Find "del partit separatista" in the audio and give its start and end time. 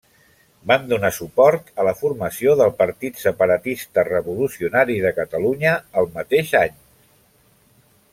2.61-4.05